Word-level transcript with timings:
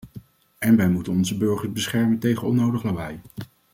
En 0.59 0.75
wij 0.75 0.89
moeten 0.89 1.13
onze 1.13 1.37
burgers 1.37 1.71
beschermen 1.71 2.19
tegen 2.19 2.47
onnodig 2.47 2.83
lawaai. 2.83 3.21